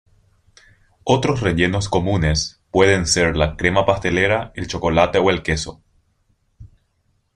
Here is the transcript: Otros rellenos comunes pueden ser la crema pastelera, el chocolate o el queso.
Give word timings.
Otros 1.03 1.41
rellenos 1.41 1.87
comunes 1.87 2.59
pueden 2.71 3.05
ser 3.05 3.37
la 3.37 3.55
crema 3.55 3.85
pastelera, 3.85 4.51
el 4.55 4.65
chocolate 4.65 5.19
o 5.19 5.29
el 5.29 5.43
queso. 5.43 5.83